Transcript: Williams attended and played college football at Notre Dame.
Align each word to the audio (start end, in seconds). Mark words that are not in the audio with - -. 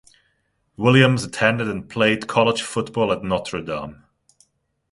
Williams 0.77 1.23
attended 1.23 1.67
and 1.67 1.87
played 1.87 2.25
college 2.27 2.63
football 2.63 3.11
at 3.11 3.21
Notre 3.23 3.61
Dame. 3.61 4.03